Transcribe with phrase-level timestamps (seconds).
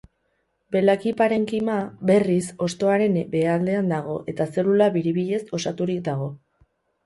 [0.75, 1.75] Belaki-parenkima,
[2.13, 6.35] berriz, hostoaren behealdean dago eta zelula biribilez osaturik dago.